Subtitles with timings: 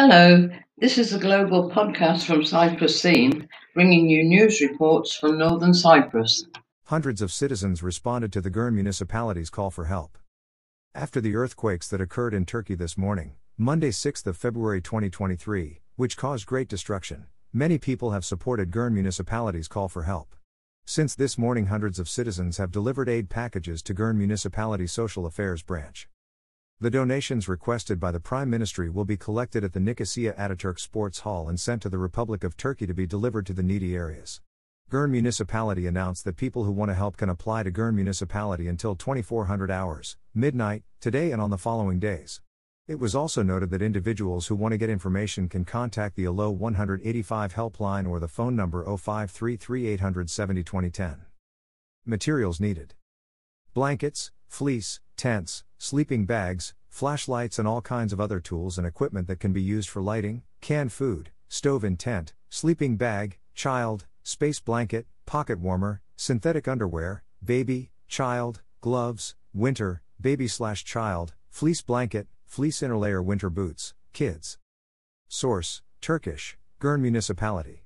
[0.00, 5.74] Hello, this is a global podcast from Cyprus Scene, bringing you news reports from northern
[5.74, 6.46] Cyprus.
[6.84, 10.16] Hundreds of citizens responded to the Girne municipality's call for help.
[10.94, 16.46] After the earthquakes that occurred in Turkey this morning, Monday 6 February 2023, which caused
[16.46, 20.36] great destruction, many people have supported Girne municipality's call for help.
[20.86, 25.64] Since this morning hundreds of citizens have delivered aid packages to Girne municipality social affairs
[25.64, 26.08] branch.
[26.80, 31.18] The donations requested by the Prime Ministry will be collected at the Nicosia Ataturk Sports
[31.18, 34.40] Hall and sent to the Republic of Turkey to be delivered to the needy areas.
[34.88, 38.94] Girne Municipality announced that people who want to help can apply to Girne Municipality until
[38.94, 42.40] 2400 hours, midnight, today and on the following days.
[42.86, 46.48] It was also noted that individuals who want to get information can contact the ALO
[46.52, 51.22] 185 helpline or the phone number 0533 870 2010.
[52.06, 52.94] Materials needed
[53.78, 59.38] blankets, fleece, tents, sleeping bags, flashlights, and all kinds of other tools and equipment that
[59.38, 65.06] can be used for lighting, canned food, stove in tent, sleeping bag, child, space blanket,
[65.26, 73.24] pocket warmer, synthetic underwear, baby, child, gloves, winter, baby slash child, fleece blanket, fleece interlayer
[73.24, 74.58] winter boots, kids.
[75.28, 77.84] Source Turkish, Girne Municipality.